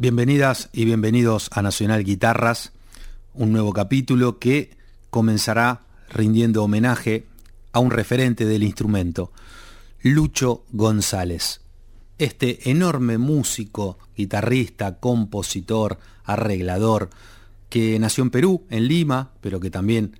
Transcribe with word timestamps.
Bienvenidas 0.00 0.70
y 0.72 0.86
bienvenidos 0.86 1.50
a 1.52 1.60
Nacional 1.60 2.04
Guitarras, 2.04 2.72
un 3.34 3.52
nuevo 3.52 3.74
capítulo 3.74 4.38
que 4.38 4.70
comenzará 5.10 5.82
rindiendo 6.08 6.64
homenaje 6.64 7.26
a 7.72 7.80
un 7.80 7.90
referente 7.90 8.46
del 8.46 8.62
instrumento, 8.62 9.30
Lucho 10.00 10.64
González. 10.72 11.60
Este 12.16 12.70
enorme 12.70 13.18
músico, 13.18 13.98
guitarrista, 14.16 14.98
compositor, 15.00 15.98
arreglador, 16.24 17.10
que 17.68 17.98
nació 17.98 18.24
en 18.24 18.30
Perú, 18.30 18.64
en 18.70 18.88
Lima, 18.88 19.32
pero 19.42 19.60
que 19.60 19.70
también 19.70 20.18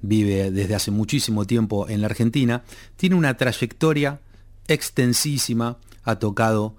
vive 0.00 0.52
desde 0.52 0.76
hace 0.76 0.92
muchísimo 0.92 1.44
tiempo 1.44 1.88
en 1.88 2.02
la 2.02 2.06
Argentina, 2.06 2.62
tiene 2.94 3.16
una 3.16 3.36
trayectoria 3.36 4.20
extensísima, 4.68 5.78
ha 6.04 6.20
tocado 6.20 6.76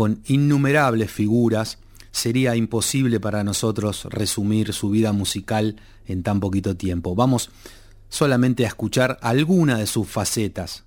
con 0.00 0.22
innumerables 0.28 1.10
figuras, 1.10 1.76
sería 2.10 2.56
imposible 2.56 3.20
para 3.20 3.44
nosotros 3.44 4.06
resumir 4.06 4.72
su 4.72 4.88
vida 4.88 5.12
musical 5.12 5.76
en 6.06 6.22
tan 6.22 6.40
poquito 6.40 6.74
tiempo. 6.74 7.14
Vamos 7.14 7.50
solamente 8.08 8.64
a 8.64 8.68
escuchar 8.68 9.18
alguna 9.20 9.76
de 9.76 9.86
sus 9.86 10.08
facetas. 10.08 10.84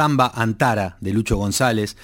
Samba 0.00 0.32
Antara 0.34 0.96
de 1.02 1.12
Lucho 1.12 1.36
González, 1.36 1.94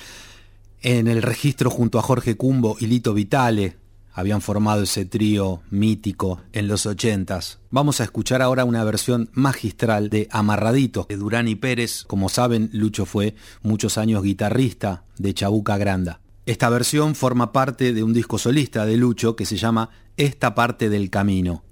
en 0.83 1.09
el 1.09 1.23
registro 1.23 1.71
junto 1.71 1.99
a 1.99 2.03
Jorge 2.03 2.37
Cumbo 2.37 2.77
y 2.79 2.89
Lito 2.89 3.15
Vitale, 3.15 3.79
habían 4.13 4.43
formado 4.43 4.83
ese 4.83 5.07
trío 5.07 5.63
mítico 5.71 6.43
en 6.53 6.69
los 6.69 6.85
ochentas. 6.85 7.59
Vamos 7.71 8.03
a 8.03 8.05
escuchar 8.05 8.43
ahora 8.43 8.67
una 8.67 8.85
versión 8.85 9.31
magistral 9.33 10.11
de 10.11 10.29
Amarradito 10.31 11.07
de 11.09 11.17
Durán 11.17 11.49
y 11.49 11.55
Pérez. 11.55 12.05
Como 12.07 12.29
saben, 12.29 12.69
Lucho 12.75 13.07
fue 13.07 13.35
muchos 13.63 13.97
años 13.97 14.23
guitarrista 14.23 15.05
de 15.17 15.33
Chabuca 15.33 15.79
Granda. 15.79 16.21
Esta 16.45 16.69
versión 16.69 17.15
forma 17.15 17.51
parte 17.51 17.95
de 17.95 18.03
un 18.03 18.13
disco 18.13 18.37
solista 18.37 18.85
de 18.85 18.99
Lucho 18.99 19.37
que 19.37 19.47
se 19.47 19.57
llama 19.57 19.89
Esta 20.19 20.55
parte 20.55 20.91
del 20.91 21.09
camino. 21.09 21.65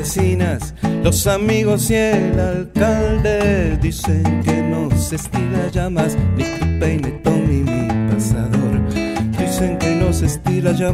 Vecinas, 0.00 0.74
los 1.04 1.26
amigos 1.26 1.90
y 1.90 1.94
el 1.94 2.40
alcalde. 2.40 3.76
Dicen 3.82 4.42
que 4.42 4.62
no 4.62 4.90
se 4.96 5.16
estila 5.16 5.68
ya 5.70 5.90
ni 5.90 6.44
tu 6.58 6.66
peinetón 6.80 7.40
ni 7.46 7.70
mi 7.70 8.10
pasador. 8.10 8.80
Dicen 9.38 9.76
que 9.78 9.96
no 9.96 10.10
se 10.10 10.24
estila 10.26 10.72
ya 10.72 10.92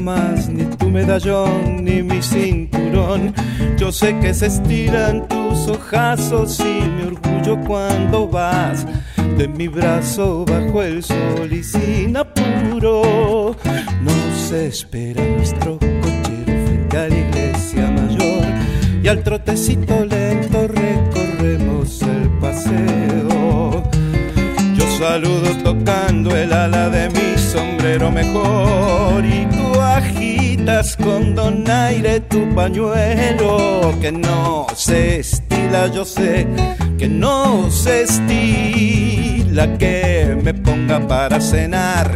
ni 0.49 0.65
tu 0.77 0.91
medallón 0.91 1.85
ni 1.85 2.03
mi 2.03 2.21
cinturón. 2.21 3.33
Yo 3.79 3.93
sé 3.93 4.19
que 4.19 4.35
se 4.35 4.47
estiran 4.47 5.29
tus 5.29 5.69
ojazos 5.69 6.59
y 6.59 6.83
mi 6.95 7.03
orgullo 7.13 7.61
cuando 7.65 8.27
vas 8.27 8.85
de 9.39 9.47
mi 9.47 9.69
brazo 9.69 10.45
bajo 10.45 10.83
el 10.83 11.05
sol 11.05 11.53
y 11.53 11.63
sin 11.63 12.17
apuro. 12.17 13.55
No 14.03 14.17
se 14.49 14.67
espera 14.67 15.23
y 19.07 19.09
al 19.09 19.23
trotecito 19.23 20.05
lento 20.05 20.67
recorremos 20.67 22.03
el 22.03 22.29
paseo. 22.41 23.85
Yo 24.75 24.99
saludo 24.99 25.51
tocando 25.63 26.37
el 26.37 26.53
ala 26.53 26.89
de 26.91 27.09
mi 27.11 27.39
sombrero 27.39 28.11
mejor 28.11 29.25
y 29.25 29.47
tú 29.47 29.81
agitas 29.81 30.97
con 30.97 31.37
donaire 31.37 32.19
tu 32.19 32.53
pañuelo 32.53 33.95
que 34.01 34.11
no 34.11 34.67
se 34.75 35.21
estila, 35.21 35.87
yo 35.87 36.05
sé 36.05 36.49
que 36.99 37.07
no 37.07 37.71
se 37.71 38.03
estila 38.03 39.79
que 39.79 40.37
me 40.43 40.53
ponga 40.53 41.07
para 41.07 41.41
cenar. 41.41 42.11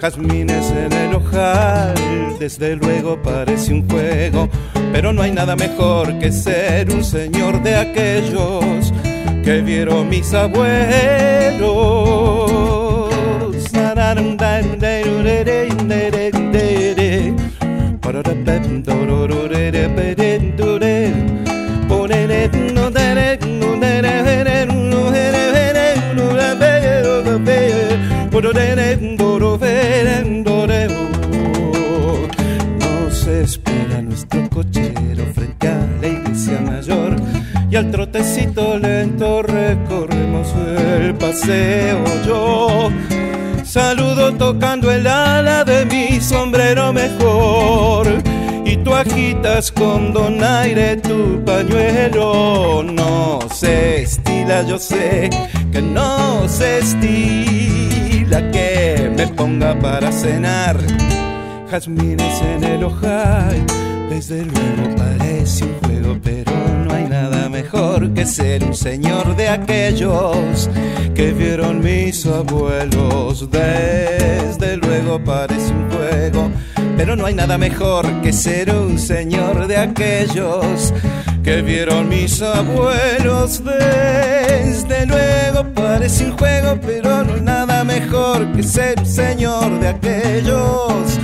Jazmines 0.00 0.70
en 0.70 0.92
el 0.92 1.14
ojal, 1.14 1.94
desde 2.38 2.76
luego 2.76 3.20
parece 3.20 3.72
un 3.72 3.88
juego, 3.88 4.48
pero 4.92 5.12
no 5.12 5.22
hay 5.22 5.32
nada 5.32 5.56
mejor 5.56 6.18
que 6.20 6.30
ser 6.30 6.88
un 6.90 7.02
señor 7.02 7.62
de 7.62 7.74
aquellos 7.74 8.92
que 9.44 9.60
vieron 9.60 10.08
mis 10.08 10.32
abuelos. 10.34 12.27
Recorremos 39.42 40.54
el 40.54 41.14
paseo. 41.14 42.04
Yo 42.26 42.90
saludo 43.64 44.32
tocando 44.34 44.90
el 44.90 45.06
ala 45.06 45.64
de 45.64 45.84
mi 45.84 46.20
sombrero 46.20 46.92
mejor 46.92 48.06
y 48.64 48.76
tú 48.78 48.94
agitas 48.94 49.72
con 49.72 50.12
donaire 50.12 50.96
tu 50.96 51.42
pañuelo. 51.44 52.82
No 52.82 53.38
se 53.50 54.02
estila, 54.02 54.62
yo 54.62 54.78
sé 54.78 55.30
que 55.72 55.82
no 55.82 56.48
se 56.48 56.78
estila 56.78 58.50
que 58.50 59.10
me 59.16 59.26
ponga 59.28 59.78
para 59.78 60.12
cenar. 60.12 60.76
Jazmines 61.70 62.42
en 62.42 62.64
el 62.64 62.84
ojal, 62.84 63.64
desde 64.18 64.44
luego 64.44 64.96
parece 64.96 65.64
un 65.64 65.74
juego, 65.74 66.18
pero 66.20 66.50
no 66.84 66.92
hay 66.92 67.04
nada 67.04 67.48
mejor 67.48 68.12
que 68.14 68.26
ser 68.26 68.64
un 68.64 68.74
señor 68.74 69.36
de 69.36 69.48
aquellos 69.48 70.68
que 71.14 71.30
vieron 71.30 71.80
mis 71.80 72.26
abuelos. 72.26 73.48
Desde 73.48 74.76
luego 74.76 75.22
parece 75.22 75.72
un 75.72 75.88
juego, 75.92 76.50
pero 76.96 77.14
no 77.14 77.26
hay 77.26 77.34
nada 77.34 77.58
mejor 77.58 78.20
que 78.20 78.32
ser 78.32 78.74
un 78.74 78.98
señor 78.98 79.68
de 79.68 79.76
aquellos 79.76 80.92
que 81.44 81.62
vieron 81.62 82.08
mis 82.08 82.42
abuelos. 82.42 83.62
Desde 83.62 85.06
luego 85.06 85.64
parece 85.74 86.24
un 86.24 86.36
juego, 86.36 86.76
pero 86.84 87.22
no 87.22 87.34
hay 87.34 87.40
nada 87.40 87.84
mejor 87.84 88.50
que 88.50 88.64
ser 88.64 88.98
un 88.98 89.06
señor 89.06 89.78
de 89.78 89.86
aquellos 89.86 91.20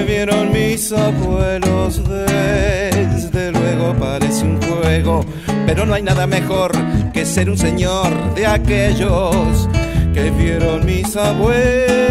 vieron 0.00 0.52
mis 0.52 0.92
abuelos. 0.92 2.00
Desde 2.08 3.52
luego 3.52 3.94
parece 3.98 4.44
un 4.44 4.60
juego, 4.60 5.24
pero 5.66 5.86
no 5.86 5.94
hay 5.94 6.02
nada 6.02 6.26
mejor 6.26 6.72
que 7.12 7.24
ser 7.24 7.50
un 7.50 7.58
señor 7.58 8.34
de 8.34 8.46
aquellos 8.46 9.68
que 10.14 10.30
vieron 10.30 10.84
mis 10.84 11.16
abuelos. 11.16 12.01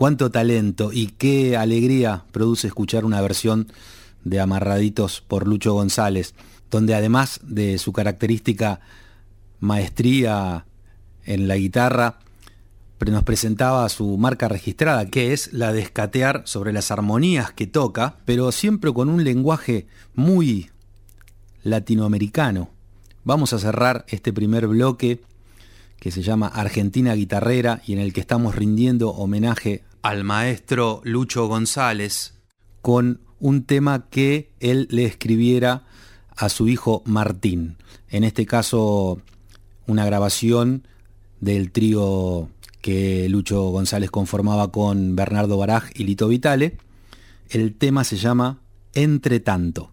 Cuánto 0.00 0.30
talento 0.30 0.94
y 0.94 1.08
qué 1.08 1.58
alegría 1.58 2.24
produce 2.32 2.68
escuchar 2.68 3.04
una 3.04 3.20
versión 3.20 3.70
de 4.24 4.40
Amarraditos 4.40 5.20
por 5.20 5.46
Lucho 5.46 5.74
González, 5.74 6.32
donde 6.70 6.94
además 6.94 7.38
de 7.42 7.76
su 7.76 7.92
característica 7.92 8.80
maestría 9.58 10.64
en 11.26 11.48
la 11.48 11.56
guitarra, 11.56 12.18
nos 12.98 13.24
presentaba 13.24 13.86
su 13.90 14.16
marca 14.16 14.48
registrada, 14.48 15.04
que 15.04 15.34
es 15.34 15.52
la 15.52 15.70
de 15.70 15.82
escatear 15.82 16.44
sobre 16.46 16.72
las 16.72 16.90
armonías 16.90 17.52
que 17.52 17.66
toca, 17.66 18.16
pero 18.24 18.52
siempre 18.52 18.94
con 18.94 19.10
un 19.10 19.22
lenguaje 19.22 19.86
muy 20.14 20.70
latinoamericano. 21.62 22.70
Vamos 23.22 23.52
a 23.52 23.58
cerrar 23.58 24.06
este 24.08 24.32
primer 24.32 24.66
bloque 24.66 25.20
que 25.98 26.10
se 26.10 26.22
llama 26.22 26.46
Argentina 26.46 27.12
Guitarrera 27.12 27.82
y 27.86 27.92
en 27.92 27.98
el 27.98 28.14
que 28.14 28.22
estamos 28.22 28.54
rindiendo 28.54 29.10
homenaje 29.10 29.84
al 30.02 30.24
maestro 30.24 31.00
Lucho 31.04 31.46
González 31.46 32.34
con 32.82 33.20
un 33.38 33.64
tema 33.64 34.08
que 34.08 34.52
él 34.60 34.86
le 34.90 35.04
escribiera 35.04 35.84
a 36.36 36.48
su 36.48 36.68
hijo 36.68 37.02
Martín. 37.04 37.76
En 38.08 38.24
este 38.24 38.46
caso, 38.46 39.20
una 39.86 40.04
grabación 40.04 40.86
del 41.40 41.70
trío 41.70 42.48
que 42.80 43.28
Lucho 43.28 43.70
González 43.70 44.10
conformaba 44.10 44.72
con 44.72 45.16
Bernardo 45.16 45.56
Baraj 45.56 45.90
y 45.94 46.04
Lito 46.04 46.28
Vitale. 46.28 46.78
El 47.48 47.74
tema 47.74 48.04
se 48.04 48.16
llama 48.16 48.60
Entre 48.94 49.40
tanto. 49.40 49.92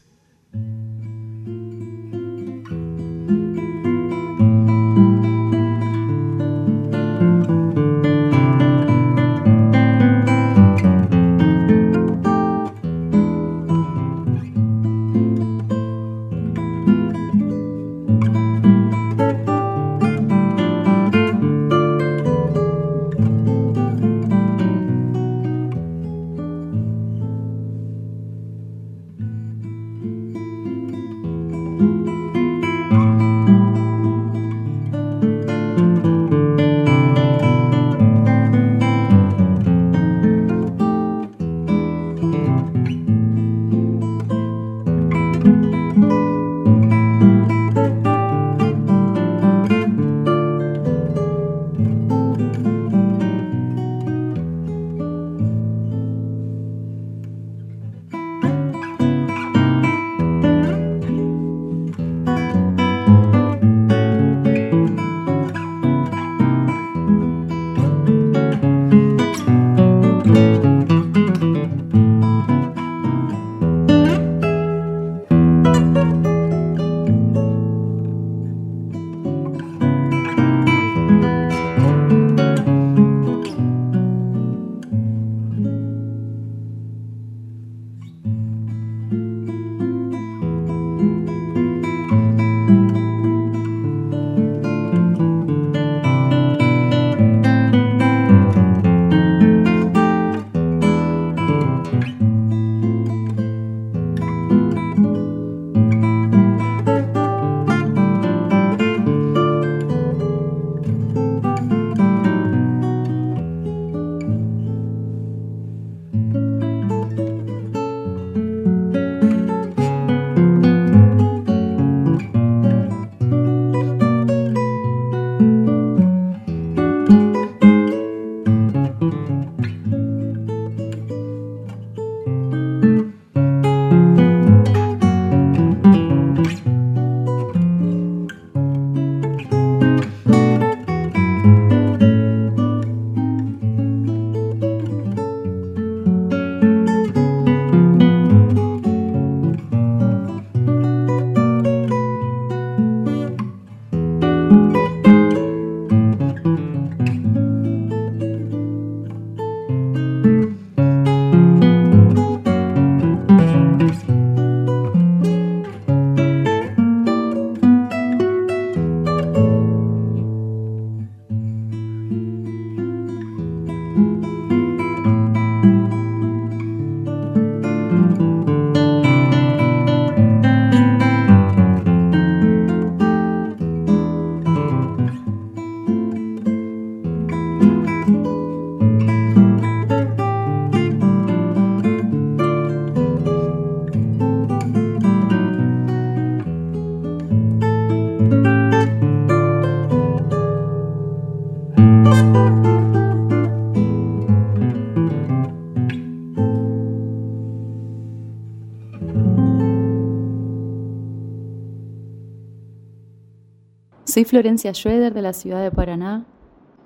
Soy 214.11 214.25
Florencia 214.25 214.73
Schroeder 214.73 215.13
de 215.13 215.21
la 215.21 215.31
ciudad 215.31 215.63
de 215.63 215.71
Paraná. 215.71 216.25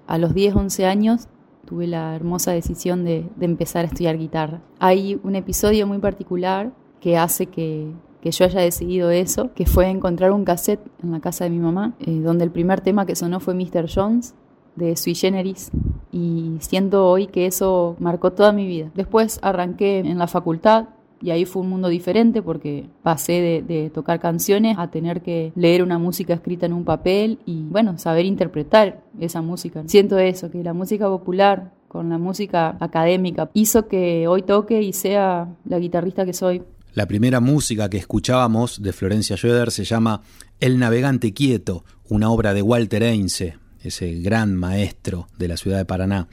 A 0.06 0.20
los 0.20 0.36
10, 0.36 0.58
11 0.58 0.86
años 0.86 1.28
tuve 1.66 1.88
la 1.88 2.16
hermosa 2.16 2.52
decisión 2.52 3.04
de, 3.04 3.28
empezar 3.42 3.84
a 3.84 3.88
estudiar 3.88 4.20
guitarra. 4.20 4.62
Hay 4.78 5.20
un 5.24 5.36
episodio 5.36 5.88
muy 5.88 5.98
particular 5.98 6.72
que 7.00 7.18
hace 7.18 7.48
que, 7.48 7.92
yo 8.22 8.46
haya 8.46 8.62
decidido 8.62 9.10
eso, 9.10 9.52
que 9.56 9.66
fue 9.66 9.90
encontrar 9.90 10.34
un 10.34 10.46
cassette 10.46 10.86
en 11.02 11.14
la 11.14 11.20
casa 11.20 11.46
de 11.46 11.50
mi 11.50 11.58
mamá, 11.58 11.96
eh, 12.00 12.20
donde 12.20 12.44
el 12.44 12.52
primer 12.52 12.82
tema 12.82 13.08
que 13.08 13.16
sonó 13.16 13.40
fue 13.40 13.56
Mr. 13.56 13.90
Jones 13.92 14.36
de 14.76 14.96
Sui 14.96 15.16
Generis 15.16 15.72
y 16.12 16.58
siento 16.60 17.10
hoy 17.10 17.26
que 17.26 17.48
eso 17.48 17.96
marcó 17.98 18.34
toda 18.34 18.52
mi 18.52 18.68
vida. 18.68 18.92
Después 18.94 19.40
arranqué 19.42 19.98
en 19.98 20.20
la 20.20 20.28
facultad, 20.28 20.90
y 21.22 21.32
ahí 21.32 21.46
fue 21.46 21.62
un 21.62 21.70
mundo 21.70 21.90
diferente 21.90 22.42
porque 22.42 22.90
pasé 23.04 23.64
de, 23.68 23.90
tocar 23.90 24.20
canciones 24.20 24.78
a 24.78 24.90
tener 24.90 25.22
que 25.22 25.52
leer 25.56 25.84
una 25.84 25.98
música 25.98 26.34
escrita 26.34 26.66
en 26.66 26.74
un 26.74 26.84
papel 26.84 27.40
y 27.46 27.64
bueno, 27.64 27.98
saber 27.98 28.26
interpretar 28.26 29.04
esa 29.20 29.42
música. 29.42 29.84
Siento 29.88 30.18
eso, 30.18 30.52
que 30.52 30.64
la 30.64 30.74
música 30.74 31.08
popular 31.08 31.72
con 31.88 32.10
la 32.10 32.18
música 32.18 32.78
académica 32.80 33.50
hizo 33.54 33.88
que 33.88 34.28
hoy 34.28 34.42
toque 34.42 34.82
y 34.82 34.94
sea 34.94 35.56
la 35.66 35.80
guitarrista 35.80 36.26
que 36.26 36.34
soy. 36.34 36.64
La 36.94 37.08
primera 37.08 37.40
música 37.40 37.90
que 37.90 37.98
escuchábamos 37.98 38.82
de 38.82 38.94
Florencia 38.94 39.36
Schroeder 39.36 39.72
se 39.72 39.84
llama 39.84 40.22
El 40.60 40.80
navegante 40.80 41.34
quieto, 41.34 41.84
una 42.10 42.30
obra 42.30 42.54
de 42.54 42.62
Walter 42.62 43.04
Einse, 43.04 43.58
ese 43.82 44.14
gran 44.16 44.56
maestro 44.56 45.28
de 45.38 45.48
la 45.48 45.58
ciudad 45.58 45.78
de 45.78 45.86
Paraná. 45.86 46.28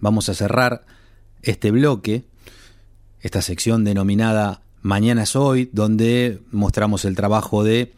Vamos 0.00 0.28
a 0.28 0.34
cerrar 0.34 0.84
este 1.42 1.70
bloque 1.70 2.24
esta 3.24 3.42
sección 3.42 3.82
denominada 3.82 4.60
Mañana 4.84 5.22
es 5.22 5.34
hoy, 5.34 5.70
donde 5.72 6.40
mostramos 6.52 7.06
el 7.06 7.16
trabajo 7.16 7.64
de 7.64 7.94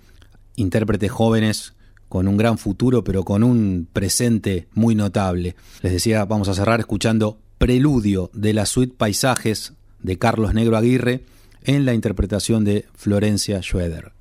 intérpretes 0.55 1.11
jóvenes 1.11 1.75
con 2.09 2.29
un 2.29 2.37
gran 2.37 2.59
futuro, 2.59 3.03
pero 3.03 3.25
con 3.25 3.43
un 3.43 3.89
presente 3.93 4.69
muy 4.73 4.95
notable. 4.95 5.57
Les 5.83 5.93
decía, 5.93 6.25
vamos 6.27 6.49
a 6.49 6.55
cerrar 6.55 6.79
escuchando 6.79 7.41
Preludio 7.59 8.31
de 8.35 8.53
la 8.53 8.67
suite 8.67 8.95
Paisajes 8.97 9.73
de 10.01 10.17
Carlos 10.17 10.55
Negro 10.55 10.77
Aguirre 10.77 11.25
en 11.65 11.87
la 11.87 11.93
interpretación 11.93 12.63
de 12.63 12.85
Florencia 12.95 13.61
Schroeder. 13.63 14.16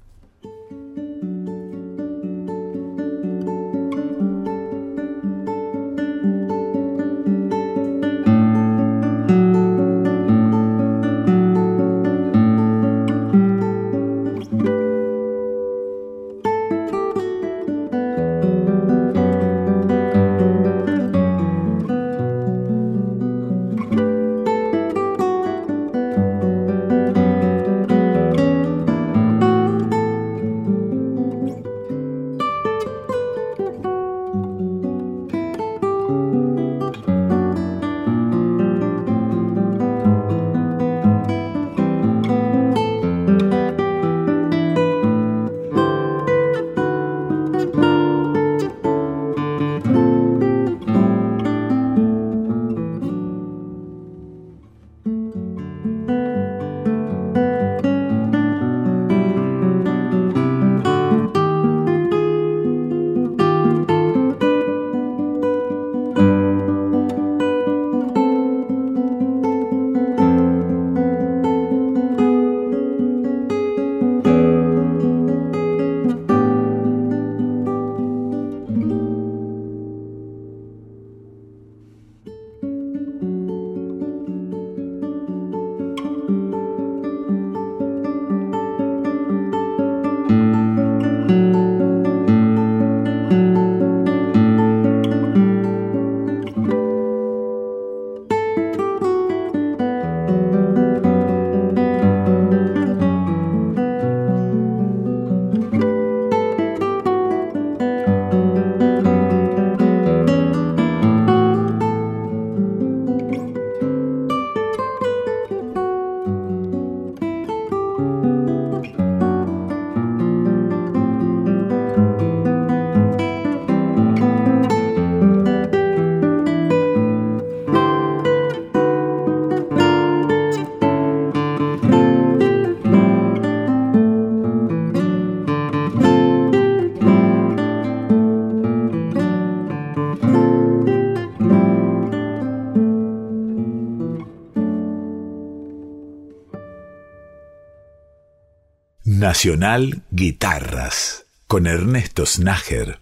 Nacional 149.36 150.02
Guitarras 150.12 151.26
con 151.48 151.68
Ernesto 151.68 152.26
Snager. 152.26 153.02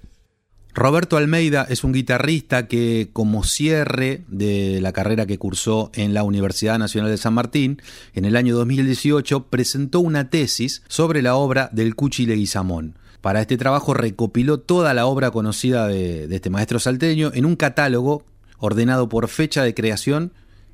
Roberto 0.73 1.17
Almeida 1.17 1.63
es 1.69 1.83
un 1.83 1.93
guitarrista 1.93 2.67
que 2.67 3.11
como 3.13 3.43
cierre 3.43 4.23
de 4.29 4.81
la 4.81 4.93
carrera 4.93 5.27
que 5.27 5.37
cursó 5.37 5.91
en 5.93 6.15
la 6.15 6.23
Universidad 6.23 6.79
Nacional 6.79 7.11
de 7.11 7.17
San 7.17 7.35
Martín, 7.35 7.83
en 8.15 8.25
el 8.25 8.35
año 8.35 8.55
2018 8.55 9.43
presentó 9.51 9.99
una 9.99 10.31
tesis 10.31 10.81
sobre 10.87 11.21
la 11.21 11.35
obra 11.35 11.69
del 11.71 11.93
Cuchi 11.93 12.25
Leguizamón. 12.25 12.97
Para 13.21 13.39
este 13.39 13.55
trabajo 13.55 13.93
recopiló 13.93 14.59
toda 14.59 14.95
la 14.95 15.05
obra 15.05 15.29
conocida 15.29 15.87
de, 15.87 16.27
de 16.27 16.35
este 16.35 16.49
maestro 16.49 16.79
salteño 16.79 17.29
en 17.35 17.45
un 17.45 17.55
catálogo 17.55 18.25
ordenado 18.57 19.07
por 19.07 19.27
fecha 19.27 19.63
de 19.63 19.75
creación 19.75 20.33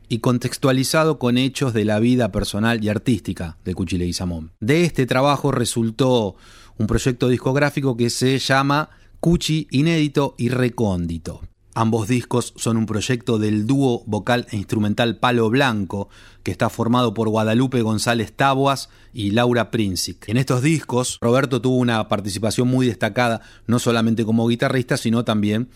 y 0.09 0.19
contextualizado 0.19 1.19
con 1.19 1.37
hechos 1.37 1.73
de 1.73 1.85
la 1.85 1.99
vida 1.99 2.31
personal 2.31 2.83
y 2.83 2.89
artística 2.89 3.57
de 3.63 3.75
Cuchile 3.75 4.05
y 4.05 4.13
Samón. 4.13 4.51
De 4.59 4.83
este 4.83 5.05
trabajo 5.05 5.51
resultó 5.51 6.35
un 6.77 6.87
proyecto 6.87 7.29
discográfico 7.29 7.95
que 7.95 8.09
se 8.09 8.37
llama 8.39 8.89
Cuchi 9.19 9.67
Inédito 9.71 10.35
y 10.37 10.49
Recóndito. 10.49 11.41
Ambos 11.75 12.07
discos 12.07 12.53
son 12.57 12.77
un 12.77 12.85
proyecto 12.85 13.37
del 13.37 13.67
dúo 13.67 14.03
vocal 14.05 14.47
e 14.49 14.57
instrumental 14.57 15.17
Palo 15.17 15.49
Blanco, 15.49 16.09
que 16.43 16.51
está 16.51 16.69
formado 16.69 17.13
por 17.13 17.29
Guadalupe 17.29 17.81
González 17.83 18.33
Taboas 18.35 18.89
y 19.13 19.31
Laura 19.31 19.71
Princic. 19.71 20.27
En 20.27 20.37
estos 20.37 20.61
discos, 20.61 21.19
Roberto 21.21 21.61
tuvo 21.61 21.77
una 21.77 22.07
participación 22.07 22.67
muy 22.67 22.87
destacada, 22.87 23.41
no 23.67 23.77
solamente 23.79 24.25
como 24.25 24.47
guitarrista, 24.47 24.97
sino 24.97 25.23
también 25.23 25.69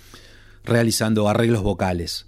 realizando 0.65 1.29
arreglos 1.29 1.61
vocales. 1.61 2.25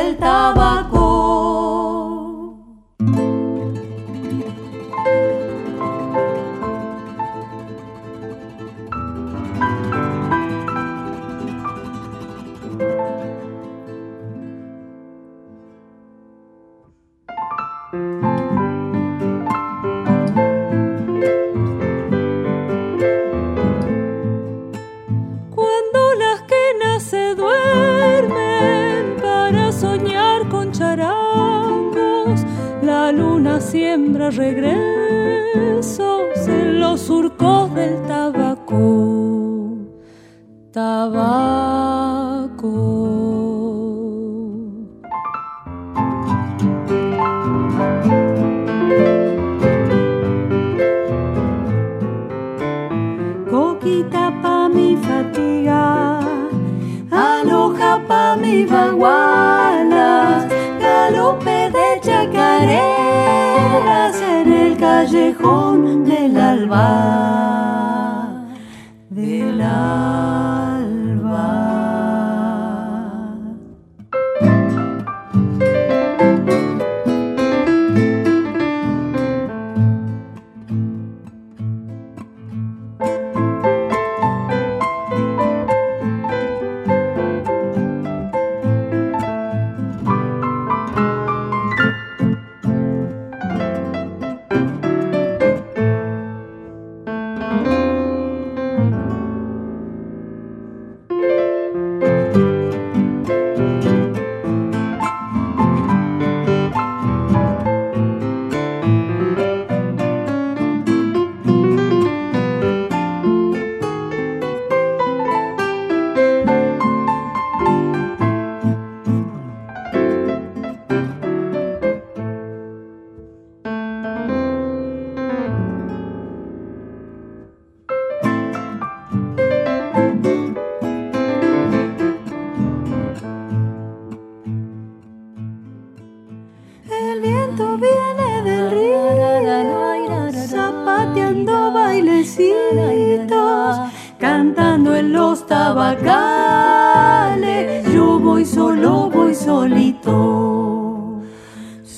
el 0.00 0.16
tabaco. 0.16 0.99
Siembra 33.60 34.30
regresos 34.30 34.80
en 36.48 36.80
los 36.80 37.00
surcos 37.00 37.74
del 37.74 38.06
tabaco. 38.06 39.76
Tabaco. 40.72 42.10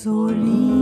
Sorry. 0.03 0.72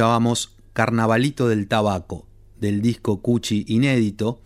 Escuchábamos 0.00 0.56
Carnavalito 0.72 1.46
del 1.46 1.68
Tabaco, 1.68 2.24
del 2.58 2.80
disco 2.80 3.20
Cuchi 3.20 3.66
inédito, 3.68 4.40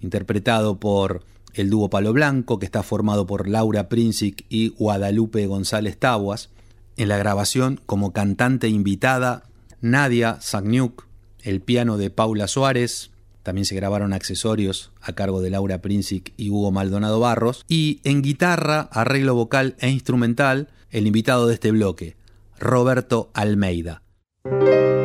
interpretado 0.00 0.80
por 0.80 1.22
el 1.52 1.68
dúo 1.68 1.90
Palo 1.90 2.14
Blanco, 2.14 2.58
que 2.58 2.64
está 2.64 2.82
formado 2.82 3.26
por 3.26 3.46
Laura 3.46 3.90
Princic 3.90 4.46
y 4.48 4.70
Guadalupe 4.70 5.46
González 5.48 5.98
Tabuas. 5.98 6.48
En 6.96 7.10
la 7.10 7.18
grabación, 7.18 7.78
como 7.84 8.14
cantante 8.14 8.68
invitada, 8.68 9.42
Nadia 9.82 10.38
Sagniuk, 10.40 11.06
el 11.42 11.60
piano 11.60 11.98
de 11.98 12.08
Paula 12.08 12.48
Suárez, 12.48 13.10
también 13.42 13.66
se 13.66 13.76
grabaron 13.76 14.14
accesorios 14.14 14.92
a 15.02 15.12
cargo 15.12 15.42
de 15.42 15.50
Laura 15.50 15.82
Princic 15.82 16.32
y 16.38 16.48
Hugo 16.48 16.72
Maldonado 16.72 17.20
Barros, 17.20 17.66
y 17.68 18.00
en 18.04 18.22
guitarra, 18.22 18.88
arreglo 18.92 19.34
vocal 19.34 19.76
e 19.78 19.90
instrumental, 19.90 20.70
el 20.88 21.06
invitado 21.06 21.48
de 21.48 21.52
este 21.52 21.70
bloque, 21.70 22.16
Roberto 22.58 23.30
Almeida. 23.34 24.00
Thank 24.48 24.62
you. 24.62 24.95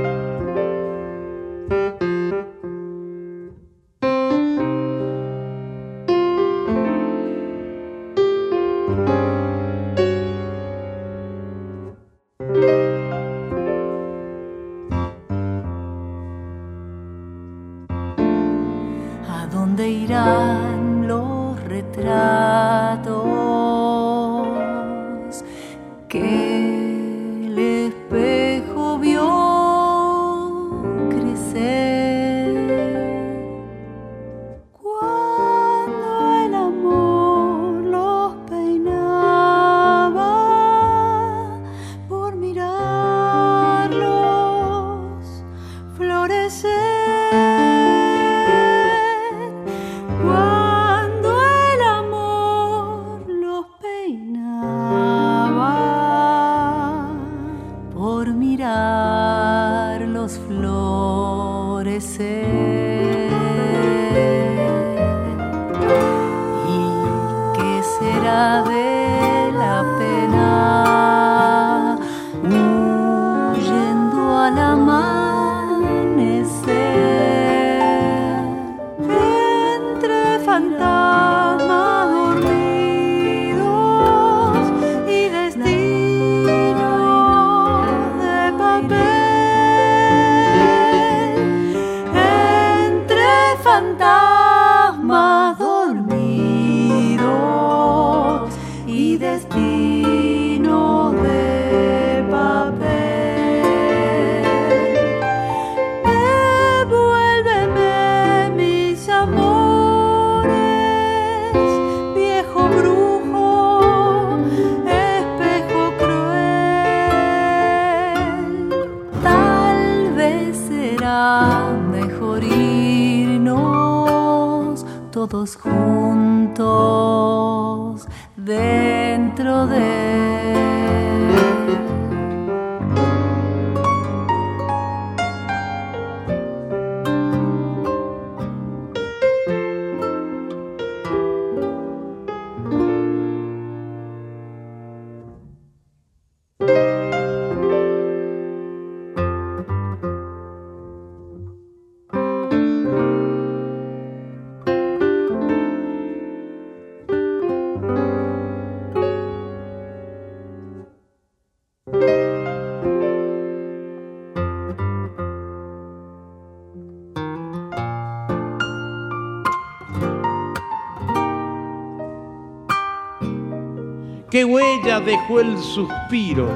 ¿Qué 174.31 174.45
huella 174.45 175.01
dejó 175.01 175.41
el 175.41 175.57
suspiro 175.57 176.47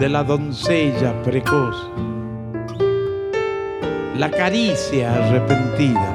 de 0.00 0.08
la 0.08 0.24
doncella 0.24 1.12
precoz? 1.22 1.90
La 4.16 4.30
caricia 4.30 5.12
arrepentida, 5.12 6.14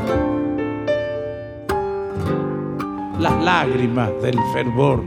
las 3.20 3.44
lágrimas 3.44 4.10
del 4.24 4.40
fervor 4.52 5.04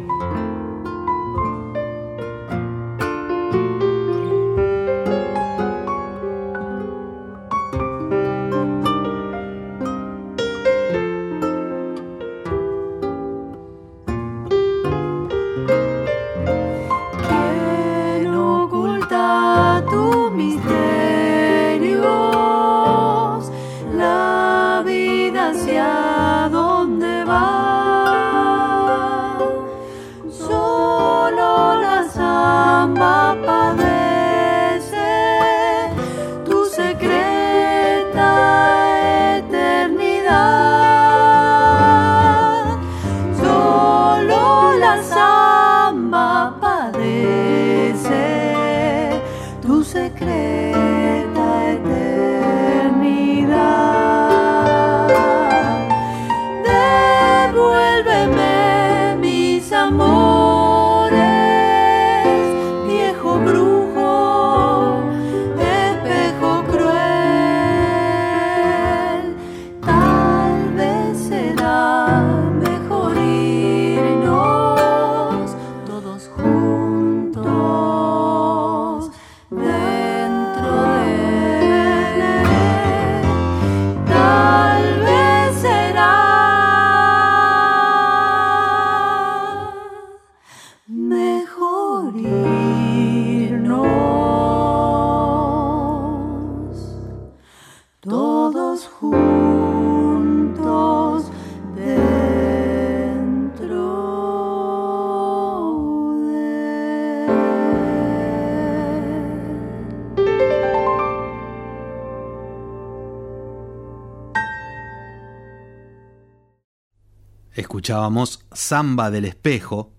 escuchábamos 117.83 118.39
Samba 118.53 119.11
del 119.11 119.25
Espejo, 119.25 119.91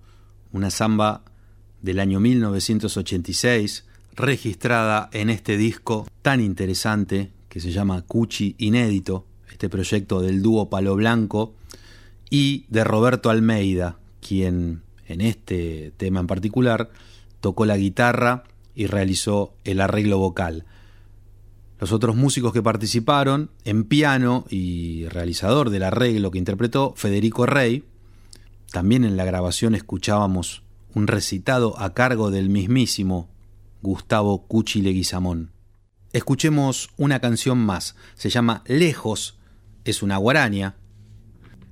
una 0.54 0.70
samba 0.70 1.22
del 1.82 2.00
año 2.00 2.22
1986, 2.22 3.84
registrada 4.16 5.10
en 5.12 5.30
este 5.30 5.58
disco 5.58 6.08
tan 6.22 6.40
interesante 6.40 7.34
que 7.50 7.60
se 7.60 7.74
llama 7.74 8.02
Cuchi 8.04 8.56
Inédito, 8.58 9.26
este 9.52 9.68
proyecto 9.68 10.22
del 10.22 10.42
dúo 10.42 10.70
Palo 10.70 10.96
Blanco, 10.96 11.56
y 12.30 12.68
de 12.70 12.86
Roberto 12.86 13.30
Almeida, 13.30 13.98
quien 14.26 14.84
en 15.06 15.20
este 15.20 15.92
tema 15.98 16.22
en 16.22 16.28
particular, 16.28 16.90
tocó 17.42 17.66
la 17.66 17.76
guitarra 17.76 18.46
y 18.76 18.86
realizó 18.86 19.56
el 19.66 19.82
arreglo 19.82 20.20
vocal. 20.20 20.64
Los 21.84 21.92
otros 21.92 22.16
músicos 22.16 22.54
que 22.54 22.64
participaron 22.64 23.52
en 23.66 23.84
piano 23.84 24.46
y 24.50 25.06
realizador 25.10 25.70
del 25.70 25.84
arreglo 25.84 26.32
que 26.32 26.38
interpretó 26.38 26.94
Federico 26.96 27.46
Rey. 27.46 27.84
También 28.72 29.04
en 29.04 29.18
la 29.18 29.26
grabación 29.26 29.76
escuchábamos 29.76 30.64
un 30.94 31.08
recitado 31.08 31.78
a 31.78 31.94
cargo 31.94 32.32
del 32.32 32.48
mismísimo 32.48 33.28
Gustavo 33.82 34.48
Cuchi 34.48 34.82
Leguizamón. 34.82 35.52
Escuchemos 36.14 36.90
una 36.96 37.20
canción 37.20 37.58
más, 37.58 37.98
se 38.14 38.30
llama 38.30 38.64
Lejos, 38.66 39.38
es 39.84 40.02
una 40.02 40.16
guaraña. 40.16 40.78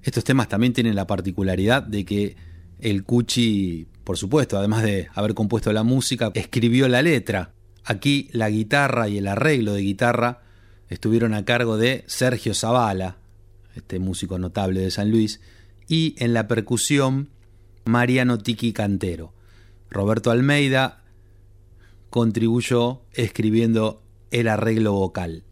Estos 0.04 0.26
temas 0.26 0.50
también 0.50 0.74
tienen 0.74 0.98
la 0.98 1.08
particularidad 1.08 1.84
de 1.84 2.04
que 2.04 2.36
el 2.80 3.06
Cuchi, 3.06 3.88
por 4.04 4.18
supuesto, 4.18 4.58
además 4.58 4.84
de 4.84 5.08
haber 5.14 5.36
compuesto 5.36 5.72
la 5.72 5.84
música, 5.84 6.32
escribió 6.34 6.90
la 6.90 7.02
letra. 7.02 7.54
Aquí 7.84 8.30
la 8.32 8.50
guitarra 8.50 9.10
y 9.10 9.18
el 9.18 9.28
arreglo 9.28 9.74
de 9.74 9.82
guitarra 9.82 10.42
estuvieron 10.90 11.34
a 11.34 11.46
cargo 11.46 11.78
de 11.78 12.04
Sergio 12.08 12.54
Zavala, 12.54 13.18
este 13.76 14.00
músico 14.00 14.38
notable 14.38 14.82
de 14.82 14.92
San 14.92 15.10
Luis, 15.10 15.42
y 15.88 16.16
en 16.20 16.34
la 16.34 16.48
percusión 16.48 17.30
Mariano 17.86 18.38
Tiki 18.38 18.74
Cantero. 18.74 19.34
Roberto 19.90 20.32
Almeida 20.32 21.04
contribuyó 22.10 23.02
escribiendo 23.14 24.04
el 24.32 24.48
arreglo 24.48 24.94
vocal. 24.94 25.44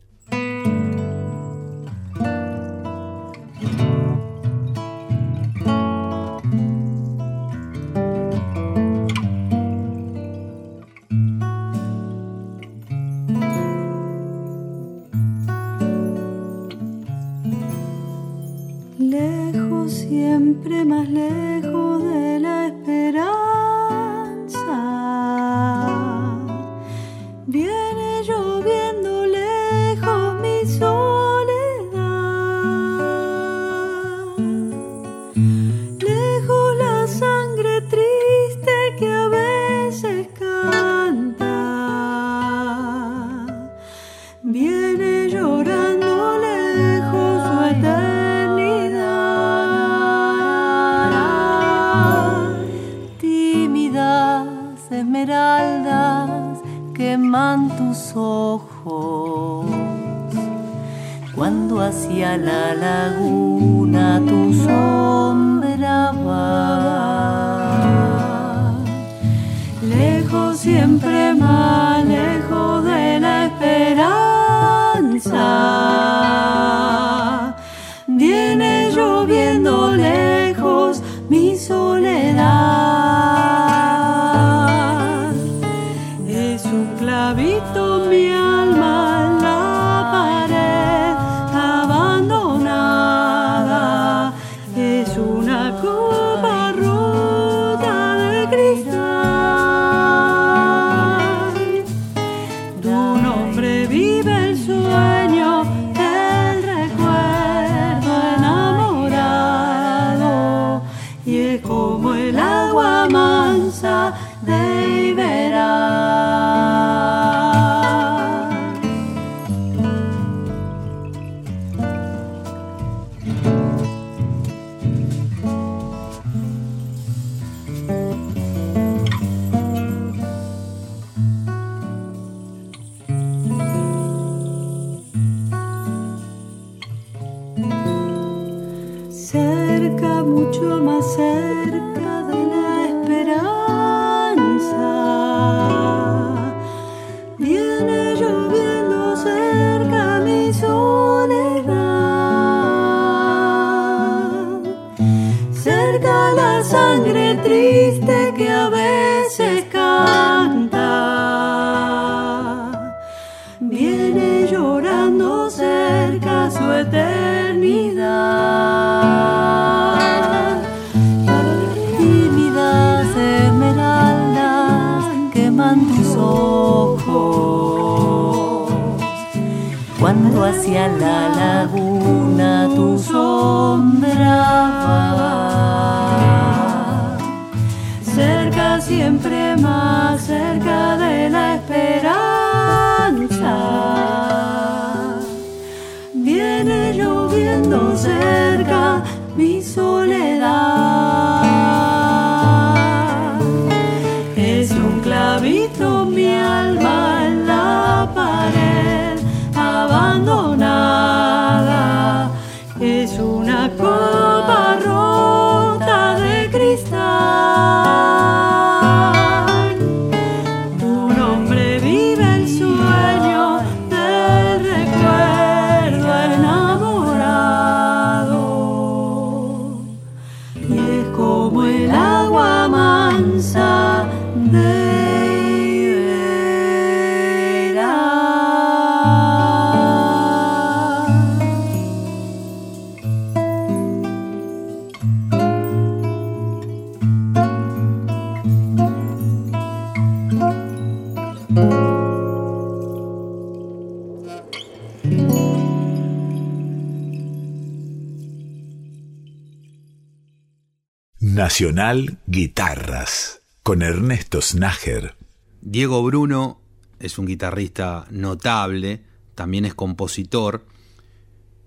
Nacional 261.60 262.20
Guitarras 262.26 263.41
con 263.64 263.82
Ernesto 263.82 264.41
Snager. 264.41 265.18
Diego 265.60 266.01
Bruno 266.03 266.62
es 267.01 267.20
un 267.20 267.26
guitarrista 267.26 268.07
notable, 268.12 269.03
también 269.36 269.66
es 269.66 269.74
compositor, 269.74 270.66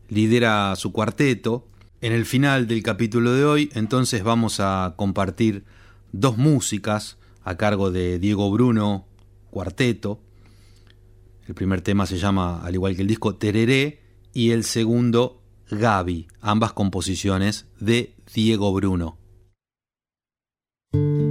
lidera 0.08 0.74
su 0.76 0.92
cuarteto. 0.92 1.68
En 2.00 2.14
el 2.14 2.24
final 2.24 2.66
del 2.68 2.82
capítulo 2.82 3.34
de 3.34 3.44
hoy, 3.44 3.70
entonces 3.74 4.24
vamos 4.24 4.60
a 4.60 4.94
compartir 4.96 5.66
dos 6.12 6.38
músicas 6.38 7.18
a 7.44 7.58
cargo 7.58 7.90
de 7.90 8.18
Diego 8.18 8.50
Bruno, 8.50 9.06
cuarteto. 9.50 10.22
El 11.46 11.54
primer 11.54 11.82
tema 11.82 12.06
se 12.06 12.16
llama, 12.16 12.64
al 12.64 12.72
igual 12.72 12.96
que 12.96 13.02
el 13.02 13.08
disco, 13.08 13.34
Tereré, 13.34 14.00
y 14.32 14.52
el 14.52 14.64
segundo, 14.64 15.42
Gaby, 15.70 16.28
ambas 16.40 16.72
composiciones 16.72 17.66
de 17.78 18.14
Diego 18.32 18.72
Bruno. 18.72 19.18
thank 20.92 21.04
you 21.16 21.21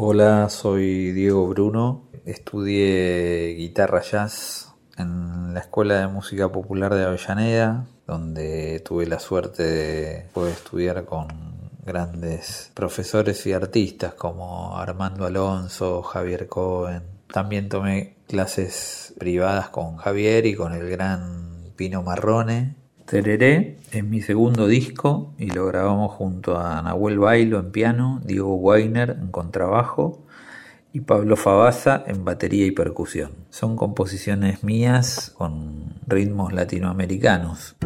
Hola, 0.00 0.48
soy 0.48 1.10
Diego 1.10 1.48
Bruno. 1.48 2.08
Estudié 2.24 3.56
guitarra 3.58 4.00
jazz 4.00 4.72
en 4.96 5.54
la 5.54 5.58
Escuela 5.58 5.98
de 5.98 6.06
Música 6.06 6.52
Popular 6.52 6.94
de 6.94 7.04
Avellaneda, 7.04 7.84
donde 8.06 8.78
tuve 8.86 9.06
la 9.06 9.18
suerte 9.18 9.64
de 9.64 10.26
poder 10.32 10.52
estudiar 10.52 11.04
con 11.04 11.26
grandes 11.84 12.70
profesores 12.74 13.44
y 13.48 13.52
artistas 13.52 14.14
como 14.14 14.78
Armando 14.78 15.26
Alonso, 15.26 16.04
Javier 16.04 16.46
Cohen. 16.46 17.02
También 17.32 17.68
tomé 17.68 18.18
clases 18.28 19.14
privadas 19.18 19.70
con 19.70 19.96
Javier 19.96 20.46
y 20.46 20.54
con 20.54 20.74
el 20.74 20.88
gran 20.88 21.72
Pino 21.74 22.04
Marrone. 22.04 22.76
Tereré 23.08 23.78
es 23.90 24.04
mi 24.04 24.20
segundo 24.20 24.66
disco 24.66 25.32
y 25.38 25.46
lo 25.46 25.64
grabamos 25.64 26.12
junto 26.12 26.58
a 26.58 26.82
Nahuel 26.82 27.18
Bailo 27.18 27.58
en 27.58 27.72
piano, 27.72 28.20
Diego 28.22 28.54
Weiner 28.56 29.16
en 29.18 29.28
contrabajo 29.28 30.26
y 30.92 31.00
Pablo 31.00 31.36
Fabasa 31.36 32.04
en 32.06 32.26
batería 32.26 32.66
y 32.66 32.70
percusión. 32.70 33.30
Son 33.48 33.76
composiciones 33.76 34.62
mías 34.62 35.32
con 35.38 35.94
ritmos 36.06 36.52
latinoamericanos. 36.52 37.76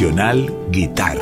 Nacional 0.00 0.48
Guitarra. 0.70 1.20